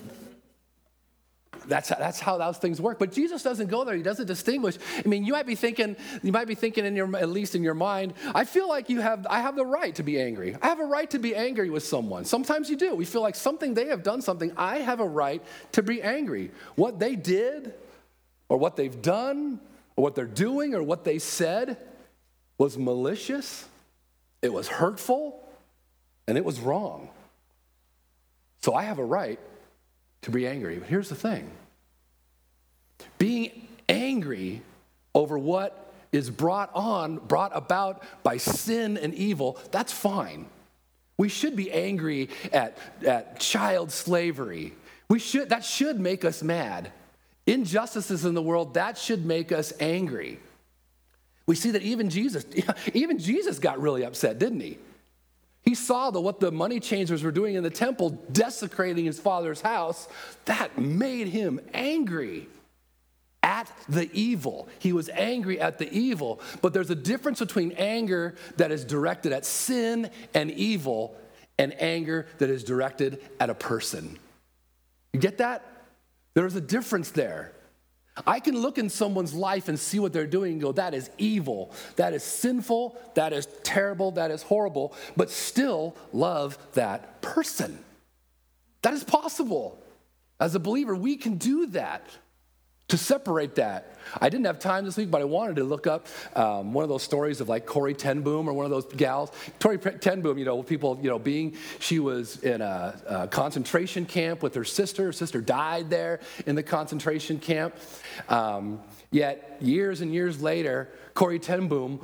[1.68, 3.00] that's, that's how those things work.
[3.00, 3.96] But Jesus doesn't go there.
[3.96, 4.78] He doesn't distinguish.
[5.04, 7.64] I mean, you might be thinking, you might be thinking in your, at least in
[7.64, 10.56] your mind, I feel like you have, I have the right to be angry.
[10.62, 12.26] I have a right to be angry with someone.
[12.26, 12.94] Sometimes you do.
[12.96, 14.52] We feel like something, they have done something.
[14.58, 15.44] I have a right
[15.74, 16.52] to be angry.
[16.76, 17.74] What they did
[18.50, 19.60] or what they've done
[19.96, 21.78] what they're doing or what they said
[22.58, 23.68] was malicious,
[24.42, 25.44] it was hurtful,
[26.28, 27.10] and it was wrong.
[28.62, 29.40] So I have a right
[30.24, 30.78] to be angry.
[30.78, 31.50] But here's the thing
[33.18, 34.62] being angry
[35.14, 40.46] over what is brought on, brought about by sin and evil, that's fine.
[41.18, 44.74] We should be angry at, at child slavery.
[45.10, 46.92] We should, that should make us mad.
[47.48, 50.40] Injustices in the world, that should make us angry.
[51.46, 52.46] We see that even Jesus,
[52.94, 54.78] even Jesus got really upset, didn't he?
[55.62, 59.62] He saw that what the money changers were doing in the temple, desecrating his father's
[59.62, 60.08] house,
[60.46, 62.48] that made him angry
[63.42, 64.68] at the evil.
[64.80, 66.40] He was angry at the evil.
[66.62, 71.16] But there's a difference between anger that is directed at sin and evil
[71.58, 74.20] and anger that is directed at a person.
[75.14, 75.64] You get that?
[76.36, 77.54] There's a difference there.
[78.28, 81.10] I can look in someone's life and see what they're doing and go, that is
[81.18, 87.78] evil, that is sinful, that is terrible, that is horrible, but still love that person.
[88.84, 89.78] That is possible.
[90.40, 92.08] As a believer, we can do that
[92.90, 93.95] to separate that.
[94.22, 96.90] I didn't have time this week, but I wanted to look up um, one of
[96.90, 99.32] those stories of like Corrie ten Boom or one of those gals.
[99.60, 104.06] Corrie ten Boom, you know, people, you know, being, she was in a, a, concentration
[104.06, 105.06] camp with her sister.
[105.06, 107.76] Her sister died there in the concentration camp.
[108.30, 112.00] Um, yet, years and years later, Corrie ten Boom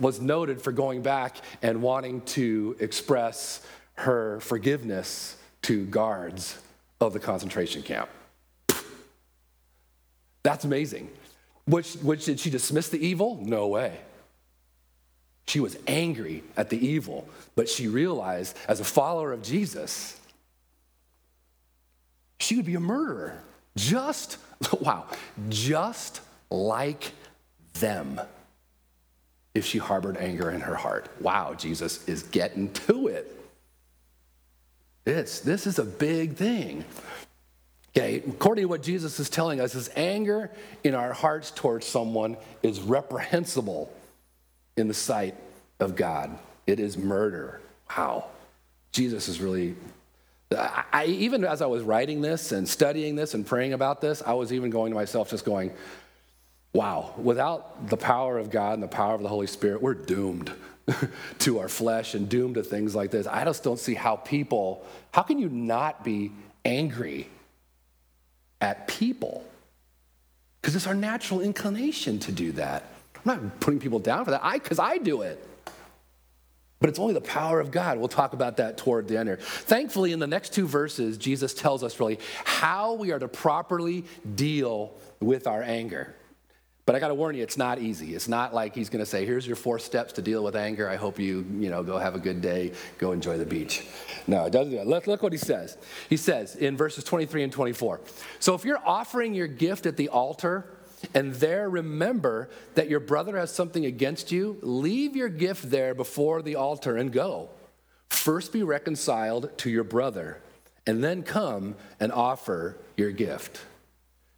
[0.00, 3.60] was noted for going back and wanting to express
[3.94, 6.58] her forgiveness to guards
[7.00, 8.08] of the concentration camp.
[10.42, 11.10] That's amazing.
[11.68, 13.38] Which, which did she dismiss the evil?
[13.42, 13.98] No way.
[15.46, 20.18] She was angry at the evil, but she realized as a follower of Jesus,
[22.40, 23.42] she would be a murderer.
[23.76, 24.38] Just,
[24.80, 25.06] wow,
[25.50, 27.12] just like
[27.74, 28.18] them
[29.54, 31.10] if she harbored anger in her heart.
[31.20, 33.34] Wow, Jesus is getting to it.
[35.04, 36.84] It's, this is a big thing.
[37.96, 40.50] Okay, according to what Jesus is telling us, is anger
[40.84, 43.92] in our hearts towards someone is reprehensible
[44.76, 45.34] in the sight
[45.80, 46.38] of God.
[46.66, 47.60] It is murder.
[47.96, 48.26] Wow.
[48.92, 49.74] Jesus is really.
[50.50, 54.32] I, even as I was writing this and studying this and praying about this, I
[54.32, 55.72] was even going to myself, just going,
[56.72, 60.50] wow, without the power of God and the power of the Holy Spirit, we're doomed
[61.40, 63.26] to our flesh and doomed to things like this.
[63.26, 66.32] I just don't see how people, how can you not be
[66.64, 67.28] angry
[68.60, 69.44] at people
[70.60, 72.84] because it's our natural inclination to do that.
[73.16, 75.44] I'm not putting people down for that, I because I do it.
[76.80, 77.98] But it's only the power of God.
[77.98, 79.38] We'll talk about that toward the end here.
[79.40, 84.04] Thankfully, in the next two verses, Jesus tells us really how we are to properly
[84.36, 86.14] deal with our anger.
[86.88, 88.14] But I got to warn you, it's not easy.
[88.14, 90.88] It's not like he's going to say, "Here's your four steps to deal with anger.
[90.88, 93.86] I hope you, you know, go have a good day, go enjoy the beach."
[94.26, 94.86] No, it doesn't.
[94.86, 95.76] Look, look what he says.
[96.08, 98.00] He says in verses 23 and 24.
[98.38, 100.64] So if you're offering your gift at the altar
[101.12, 106.40] and there remember that your brother has something against you, leave your gift there before
[106.40, 107.50] the altar and go.
[108.08, 110.40] First be reconciled to your brother,
[110.86, 113.60] and then come and offer your gift.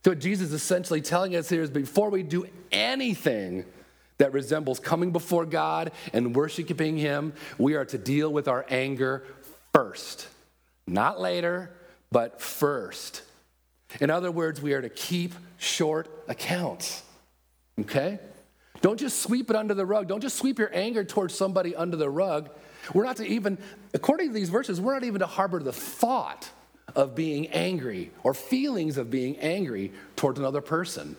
[0.04, 3.66] So, what Jesus is essentially telling us here is before we do anything
[4.18, 9.24] that resembles coming before God and worshiping Him, we are to deal with our anger
[9.74, 10.28] first.
[10.86, 11.70] Not later,
[12.10, 13.22] but first.
[14.00, 17.02] In other words, we are to keep short accounts.
[17.80, 18.18] Okay?
[18.80, 20.08] Don't just sweep it under the rug.
[20.08, 22.50] Don't just sweep your anger towards somebody under the rug.
[22.94, 23.58] We're not to even,
[23.92, 26.48] according to these verses, we're not even to harbor the thought
[26.94, 31.16] of being angry or feelings of being angry towards another person.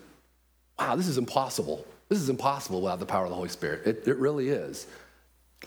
[0.80, 1.86] Wow, this is impossible.
[2.10, 3.86] This is impossible without the power of the Holy Spirit.
[3.86, 4.88] It, it really is.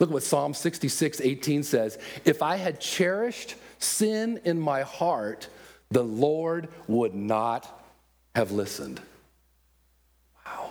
[0.01, 1.99] Look at what Psalm 66, 18 says.
[2.25, 5.49] If I had cherished sin in my heart,
[5.91, 7.83] the Lord would not
[8.35, 9.01] have listened.
[10.45, 10.71] Wow.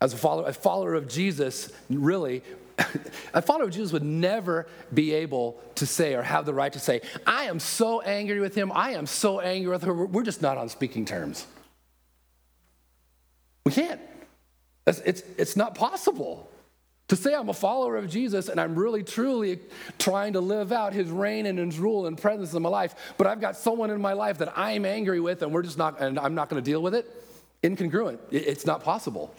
[0.00, 2.42] As a follower, a follower of Jesus, really,
[3.34, 6.78] a follower of Jesus would never be able to say or have the right to
[6.78, 10.42] say, I am so angry with him, I am so angry with her, we're just
[10.42, 11.46] not on speaking terms.
[13.64, 14.00] We can't.
[14.86, 16.50] It's, it's, it's not possible.
[17.08, 19.60] To say I'm a follower of Jesus and I'm really truly
[19.98, 23.26] trying to live out his reign and his rule and presence in my life, but
[23.26, 26.18] I've got someone in my life that I'm angry with and we're just not, and
[26.18, 27.10] I'm not going to deal with it,
[27.62, 28.18] incongruent.
[28.30, 29.34] It's not possible.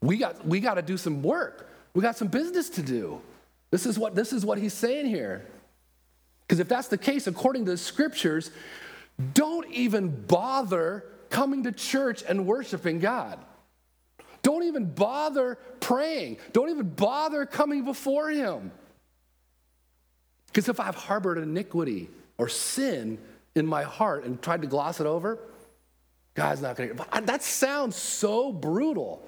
[0.00, 1.68] We got, we got to do some work.
[1.96, 3.22] We got some business to do.
[3.70, 5.46] This is what, this is what he's saying here.
[6.42, 8.50] Because if that's the case, according to the scriptures,
[9.32, 13.38] don't even bother coming to church and worshiping God.
[14.42, 16.36] Don't even bother praying.
[16.52, 18.72] Don't even bother coming before Him.
[20.48, 23.16] Because if I've harbored iniquity or sin
[23.54, 25.38] in my heart and tried to gloss it over,
[26.34, 27.20] God's not going to.
[27.22, 29.26] That sounds so brutal.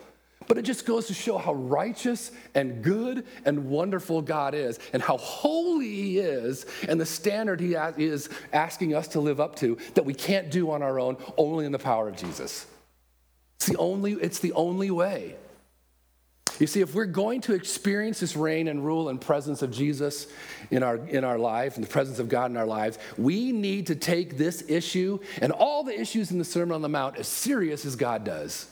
[0.48, 5.02] But it just goes to show how righteous and good and wonderful God is, and
[5.02, 9.76] how holy He is, and the standard He is asking us to live up to
[9.94, 12.66] that we can't do on our own, only in the power of Jesus.
[13.56, 15.36] It's the only, it's the only way.
[16.58, 20.26] You see, if we're going to experience this reign and rule and presence of Jesus
[20.70, 23.86] in our, in our life and the presence of God in our lives, we need
[23.88, 27.28] to take this issue and all the issues in the Sermon on the Mount as
[27.28, 28.66] serious as God does.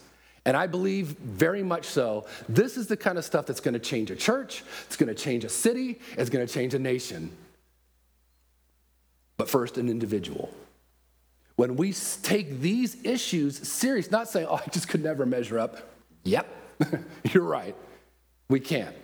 [0.47, 3.81] And I believe very much so, this is the kind of stuff that's going to
[3.81, 7.33] change a church, it's going to change a city, it's going to change a nation.
[9.37, 10.55] But first, an individual.
[11.57, 15.79] When we take these issues serious, not saying, oh, I just could never measure up.
[16.23, 16.47] Yep,
[17.33, 17.75] you're right.
[18.49, 18.95] We can't.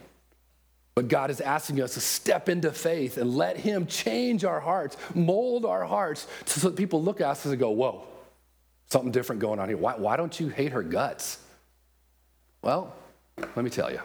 [0.95, 4.97] But God is asking us to step into faith and let Him change our hearts,
[5.13, 8.07] mold our hearts, so that people look at us and go, whoa,
[8.93, 9.79] something different going on here.
[9.79, 11.39] Why, why don't you hate her guts?
[12.61, 12.95] Well,
[13.39, 14.01] let me tell you.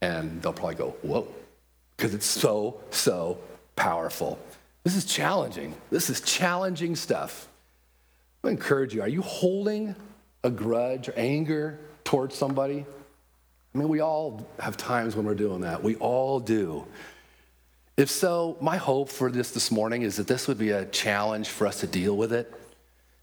[0.00, 1.26] And they'll probably go, whoa,
[1.96, 3.38] because it's so, so
[3.74, 4.38] powerful.
[4.84, 5.74] This is challenging.
[5.90, 7.48] This is challenging stuff.
[8.44, 9.96] I encourage you are you holding
[10.44, 12.86] a grudge or anger towards somebody?
[13.74, 15.82] I mean, we all have times when we're doing that.
[15.82, 16.86] We all do.
[17.96, 21.48] If so, my hope for this this morning is that this would be a challenge
[21.48, 22.54] for us to deal with it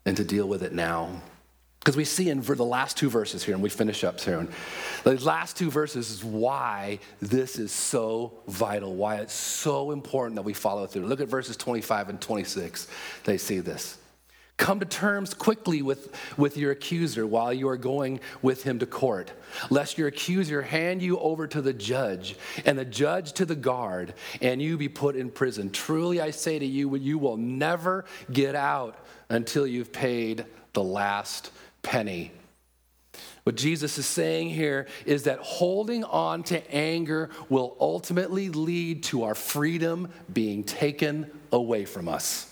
[0.06, 1.22] and to deal with it now.
[1.80, 4.48] Because we see in the last two verses here, and we finish up soon.
[5.04, 10.44] The last two verses is why this is so vital, why it's so important that
[10.44, 11.08] we follow through.
[11.08, 12.88] Look at verses 25 and 26.
[13.26, 13.98] They see this.
[14.56, 18.86] Come to terms quickly with, with your accuser while you are going with him to
[18.86, 19.34] court,
[19.70, 24.14] lest your accuser hand you over to the judge, and the judge to the guard,
[24.42, 25.70] and you be put in prison.
[25.70, 28.96] Truly I say to you, you will never get out
[29.34, 31.50] until you've paid the last
[31.82, 32.32] penny.
[33.44, 39.24] What Jesus is saying here is that holding on to anger will ultimately lead to
[39.24, 42.50] our freedom being taken away from us.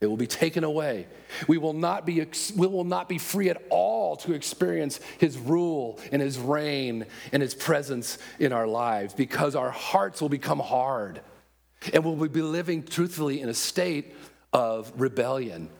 [0.00, 1.06] It will be taken away.
[1.48, 2.24] We will not be,
[2.54, 7.42] we will not be free at all to experience his rule and his reign and
[7.42, 11.22] his presence in our lives because our hearts will become hard
[11.92, 14.14] and we'll be living truthfully in a state
[14.52, 15.70] of rebellion.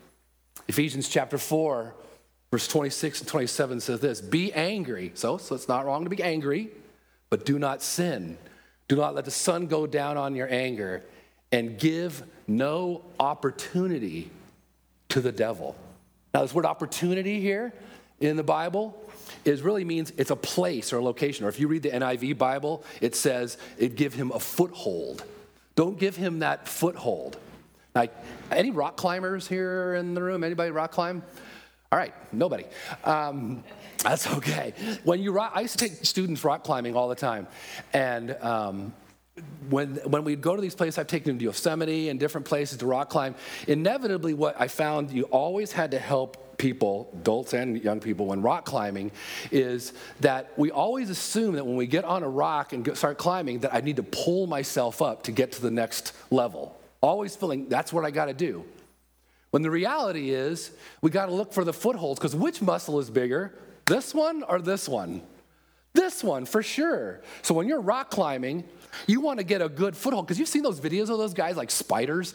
[0.69, 1.95] Ephesians chapter 4
[2.51, 5.13] Verse 26 and 27 says this Be angry.
[5.15, 6.71] So, so it's not wrong to be angry,
[7.31, 8.39] but do not sin.
[8.89, 11.05] Do not let the sun go down on your anger
[11.53, 14.31] and give no opportunity
[15.11, 15.77] to the devil.
[16.33, 17.75] Now, this word opportunity here
[18.21, 18.99] in the Bible
[19.45, 21.45] is really means it's a place or a location.
[21.45, 25.23] Or if you read the NIV Bible, it says it give him a foothold.
[25.75, 27.39] Don't give him that foothold.
[27.95, 28.13] Like
[28.51, 30.45] any rock climbers here in the room?
[30.45, 31.23] Anybody rock climb?
[31.91, 32.65] All right, nobody.
[33.05, 33.65] Um,
[34.03, 34.75] that's okay.
[35.05, 37.47] When you rock, I used to take students rock climbing all the time,
[37.95, 38.93] and um,
[39.71, 42.79] when, when we'd go to these places, I've taken them to Yosemite and different places
[42.79, 43.35] to rock climb.
[43.67, 48.43] Inevitably, what I found you always had to help people, adults and young people, when
[48.43, 49.13] rock climbing,
[49.51, 53.61] is that we always assume that when we get on a rock and start climbing,
[53.61, 56.78] that I need to pull myself up to get to the next level.
[57.01, 58.65] Always feeling that's what I got to do.
[59.51, 60.71] When the reality is,
[61.01, 63.55] we got to look for the footholds because which muscle is bigger,
[63.87, 65.23] this one or this one?
[65.95, 67.23] This one for sure.
[67.43, 68.65] So when you're rock climbing,
[69.07, 71.57] you want to get a good foothold because you've seen those videos of those guys
[71.57, 72.35] like spiders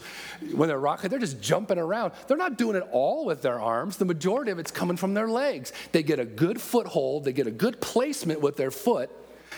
[0.53, 2.13] when they're rock, they're just jumping around.
[2.27, 3.97] They're not doing it all with their arms.
[3.97, 5.71] The majority of it's coming from their legs.
[5.91, 9.09] They get a good foothold, they get a good placement with their foot,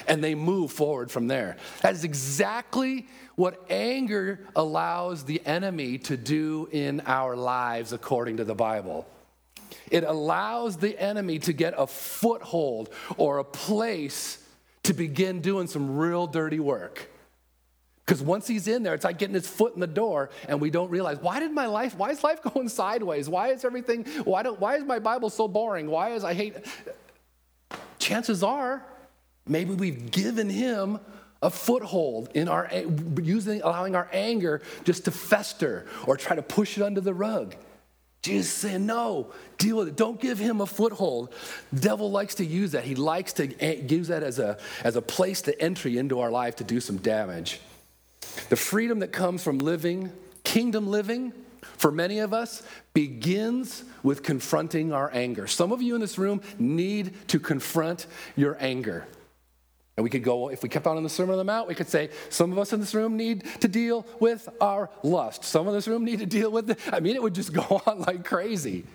[0.08, 1.58] and they move forward from there.
[1.82, 8.44] That is exactly what anger allows the enemy to do in our lives, according to
[8.44, 9.08] the Bible.
[9.92, 14.42] It allows the enemy to get a foothold or a place
[14.84, 17.10] to begin doing some real dirty work.
[18.06, 20.70] Because once he's in there, it's like getting his foot in the door, and we
[20.70, 23.28] don't realize why did my life, why is life going sideways?
[23.28, 25.90] Why is everything, why, don't, why is my Bible so boring?
[25.90, 26.56] Why is I hate.
[27.98, 28.86] Chances are,
[29.48, 31.00] maybe we've given him
[31.42, 32.70] a foothold in our
[33.22, 37.56] using allowing our anger just to fester or try to push it under the rug.
[38.26, 39.96] Jesus saying, no, deal with it.
[39.96, 41.32] Don't give him a foothold.
[41.80, 42.84] Devil likes to use that.
[42.84, 46.32] He likes to eh, use that as a, as a place to entry into our
[46.32, 47.60] life to do some damage.
[48.50, 50.12] The freedom that comes from living,
[50.44, 51.34] kingdom living,
[51.78, 52.64] for many of us,
[52.96, 55.46] begins with confronting our anger.
[55.46, 59.06] Some of you in this room need to confront your anger.
[59.98, 61.76] And we could go, if we kept on in the Sermon on the Mount, we
[61.76, 65.46] could say, some of us in this room need to deal with our lust.
[65.46, 66.80] Some of this room need to deal with, it.
[66.92, 68.86] I mean, it would just go on like crazy.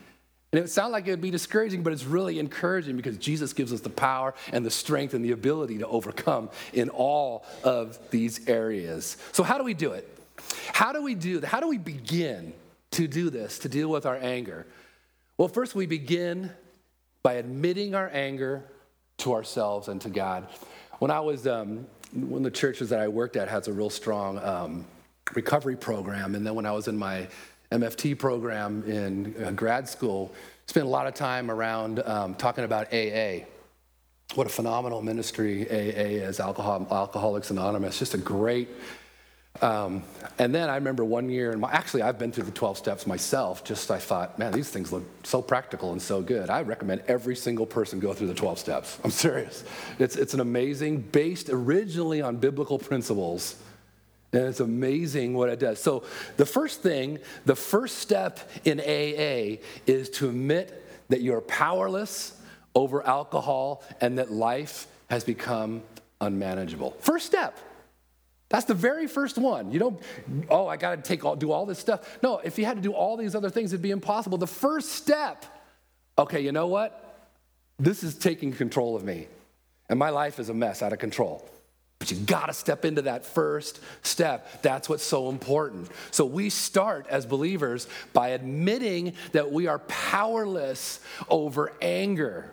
[0.53, 3.53] And it would sound like it would be discouraging, but it's really encouraging because Jesus
[3.53, 7.99] gives us the power and the strength and the ability to overcome in all of
[8.11, 9.17] these areas.
[9.33, 10.09] So, how do we do it?
[10.73, 12.53] How do we do How do we begin
[12.93, 14.67] to do this, to deal with our anger?
[15.39, 16.51] Well, first, we begin
[17.23, 18.65] by admitting our anger
[19.19, 20.49] to ourselves and to God.
[21.01, 23.89] When I was, um, one of the churches that I worked at has a real
[23.89, 24.85] strong um,
[25.35, 26.35] recovery program.
[26.35, 27.27] And then when I was in my
[27.73, 30.35] MFT program in uh, grad school,
[30.67, 33.47] spent a lot of time around um, talking about AA.
[34.35, 37.99] What a phenomenal ministry AA is, Alcohol, Alcoholics Anonymous.
[37.99, 38.69] Just a great
[39.63, 40.05] um,
[40.39, 43.63] and then I remember one year, and actually I've been through the 12 steps myself.
[43.63, 46.49] Just I thought, man, these things look so practical and so good.
[46.49, 48.99] I recommend every single person go through the 12 steps.
[49.05, 49.65] I'm serious.
[49.99, 53.57] It's, it's an amazing, based originally on biblical principles.
[54.33, 55.83] And it's amazing what it does.
[55.83, 56.05] So,
[56.37, 62.41] the first thing, the first step in AA is to admit that you're powerless
[62.77, 65.83] over alcohol and that life has become
[66.21, 66.97] unmanageable.
[67.01, 67.59] First step.
[68.51, 69.71] That's the very first one.
[69.71, 70.03] You don't,
[70.51, 72.19] oh, I got to take all, do all this stuff.
[72.21, 74.39] No, if you had to do all these other things, it'd be impossible.
[74.39, 75.47] The first step,
[76.19, 77.29] okay, you know what?
[77.79, 79.29] This is taking control of me.
[79.89, 81.49] And my life is a mess, out of control.
[82.01, 84.63] But you got to step into that first step.
[84.63, 85.89] That's what's so important.
[86.11, 90.99] So we start as believers by admitting that we are powerless
[91.29, 92.51] over anger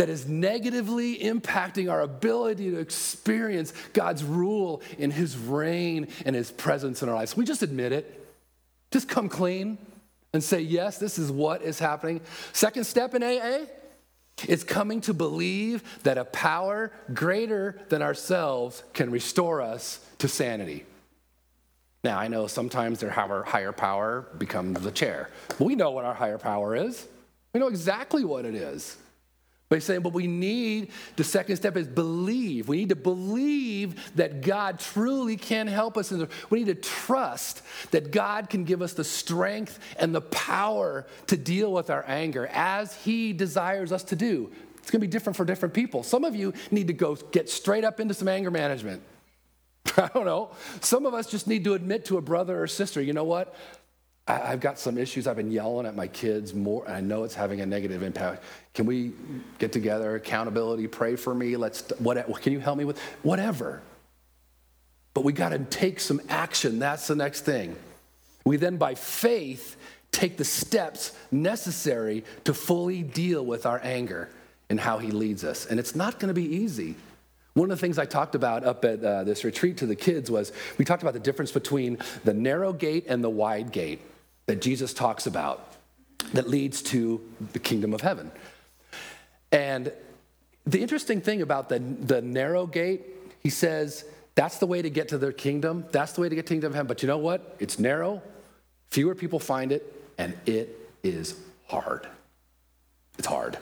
[0.00, 6.50] that is negatively impacting our ability to experience God's rule in His reign and His
[6.50, 7.36] presence in our lives.
[7.36, 8.26] We just admit it.
[8.92, 9.76] Just come clean
[10.32, 12.22] and say, yes, this is what is happening.
[12.54, 13.66] Second step in AA
[14.48, 20.86] is coming to believe that a power greater than ourselves can restore us to sanity.
[22.02, 25.28] Now, I know sometimes their higher power becomes the chair.
[25.58, 27.06] we know what our higher power is.
[27.52, 28.96] We know exactly what it is.
[29.70, 32.66] But he's saying, but we need, the second step is believe.
[32.66, 36.12] We need to believe that God truly can help us.
[36.50, 37.62] We need to trust
[37.92, 42.48] that God can give us the strength and the power to deal with our anger
[42.52, 44.50] as he desires us to do.
[44.78, 46.02] It's going to be different for different people.
[46.02, 49.04] Some of you need to go get straight up into some anger management.
[49.96, 50.50] I don't know.
[50.80, 53.54] Some of us just need to admit to a brother or sister, you know what?
[54.30, 55.26] I, have got some issues.
[55.26, 58.44] I've been yelling at my kids more, and I know it's having a negative impact.
[58.74, 59.12] Can we
[59.58, 61.56] get together, accountability, pray for me?
[61.56, 62.98] Let's, what, can you help me with?
[63.22, 63.82] Whatever.
[65.14, 66.78] But we got to take some action.
[66.78, 67.76] That's the next thing.
[68.44, 69.76] We then, by faith,
[70.12, 74.28] take the steps necessary to fully deal with our anger
[74.68, 75.66] and how He leads us.
[75.66, 76.94] And it's not going to be easy.
[77.54, 80.30] One of the things I talked about up at uh, this retreat to the kids
[80.30, 84.00] was we talked about the difference between the narrow gate and the wide gate
[84.50, 85.64] that Jesus talks about
[86.32, 87.20] that leads to
[87.52, 88.32] the kingdom of heaven.
[89.52, 89.92] And
[90.66, 93.02] the interesting thing about the, the narrow gate,
[93.44, 95.84] he says, that's the way to get to the kingdom.
[95.92, 96.88] That's the way to get to the kingdom of heaven.
[96.88, 97.54] But you know what?
[97.60, 98.22] It's narrow,
[98.90, 101.38] fewer people find it, and it is
[101.68, 102.08] hard.
[103.18, 103.56] It's hard.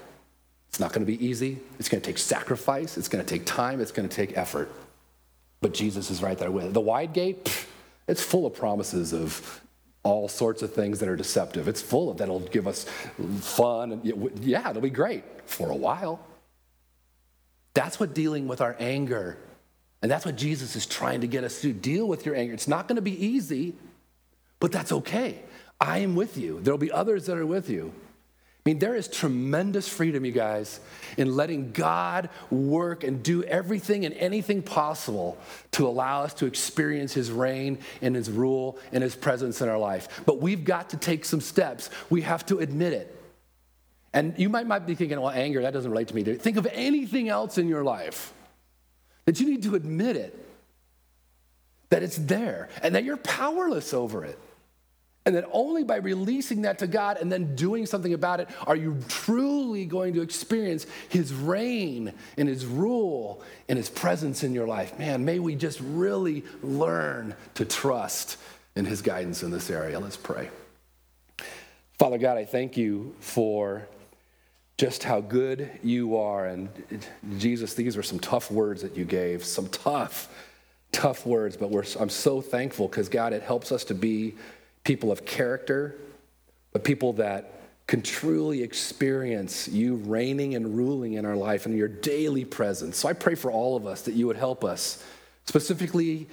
[0.70, 1.58] It's not going to be easy.
[1.78, 2.96] It's going to take sacrifice.
[2.96, 3.82] It's going to take time.
[3.82, 4.72] It's going to take effort.
[5.60, 6.72] But Jesus is right there with it.
[6.72, 7.66] The wide gate,
[8.06, 9.60] it's full of promises of
[10.08, 11.68] all sorts of things that are deceptive.
[11.68, 12.86] It's full of that'll give us
[13.40, 13.92] fun.
[13.92, 16.20] And yeah, it'll be great for a while.
[17.74, 19.36] That's what dealing with our anger,
[20.02, 22.54] and that's what Jesus is trying to get us to deal with your anger.
[22.54, 23.74] It's not going to be easy,
[24.58, 25.42] but that's okay.
[25.80, 26.58] I am with you.
[26.60, 27.92] There'll be others that are with you.
[28.66, 30.80] I mean, there is tremendous freedom, you guys,
[31.16, 35.38] in letting God work and do everything and anything possible
[35.72, 39.78] to allow us to experience His reign and His rule and His presence in our
[39.78, 40.22] life.
[40.26, 41.88] But we've got to take some steps.
[42.10, 43.14] We have to admit it.
[44.12, 46.22] And you might, might be thinking, well, anger, that doesn't relate to me.
[46.22, 48.32] Think of anything else in your life
[49.24, 50.46] that you need to admit it,
[51.90, 54.38] that it's there, and that you're powerless over it.
[55.28, 58.74] And that only by releasing that to God and then doing something about it are
[58.74, 64.66] you truly going to experience His reign and His rule and His presence in your
[64.66, 64.98] life.
[64.98, 68.38] Man, may we just really learn to trust
[68.74, 70.00] in His guidance in this area.
[70.00, 70.48] Let's pray.
[71.98, 73.86] Father God, I thank you for
[74.78, 76.46] just how good you are.
[76.46, 76.70] And
[77.36, 80.34] Jesus, these were some tough words that you gave, some tough,
[80.90, 81.70] tough words, but
[82.00, 84.34] I'm so thankful because God, it helps us to be
[84.88, 85.94] people of character,
[86.72, 91.88] but people that can truly experience you reigning and ruling in our life and your
[91.88, 92.96] daily presence.
[92.96, 95.04] So I pray for all of us that you would help us,
[95.44, 96.26] specifically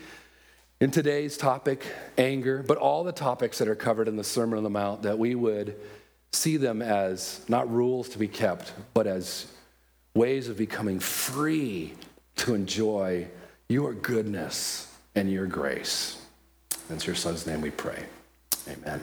[0.79, 1.83] in today's topic,
[2.17, 5.19] anger, but all the topics that are covered in the Sermon on the Mount, that
[5.19, 5.75] we would
[6.31, 9.47] see them as not rules to be kept, but as
[10.13, 11.93] ways of becoming free
[12.37, 13.27] to enjoy
[13.67, 16.21] your goodness and your grace.
[16.89, 18.05] In your son's name we pray.
[18.67, 19.01] Amen.